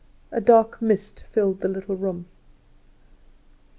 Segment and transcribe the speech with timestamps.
[0.31, 2.25] A dark mist filled the little room.